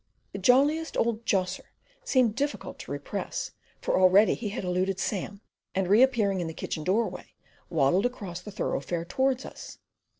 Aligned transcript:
The 0.31 0.39
"jolliest 0.39 0.97
old 0.97 1.27
josser" 1.27 1.69
seemed 2.03 2.33
difficult 2.35 2.79
to 2.79 2.91
repress; 2.91 3.51
for 3.81 3.99
already 3.99 4.33
he 4.33 4.49
had 4.49 4.63
eluded 4.63 4.99
Sam, 4.99 5.41
and, 5.75 5.87
reappearing 5.87 6.41
in 6.41 6.47
the 6.47 6.55
kitchen 6.55 6.83
doorway, 6.83 7.35
waddled 7.69 8.07
across 8.07 8.41
the 8.41 8.49
thoroughfare 8.49 9.05
towards 9.05 9.45
us. 9.45 9.77